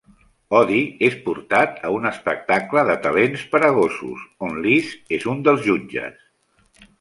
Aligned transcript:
Odie 0.59 0.85
és 1.09 1.17
portat 1.25 1.77
a 1.89 1.91
un 1.97 2.09
espectacle 2.11 2.85
de 2.87 2.95
talents 3.03 3.43
per 3.53 3.61
a 3.67 3.69
gossos, 3.77 4.25
on 4.49 4.57
Liz 4.65 4.91
és 5.19 5.29
un 5.35 5.45
dels 5.51 5.63
jutges. 5.69 6.19